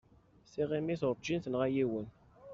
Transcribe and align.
Tiɣimit 0.51 1.01
urǧin 1.09 1.39
tenɣa 1.43 1.67
yiwen. 1.75 2.07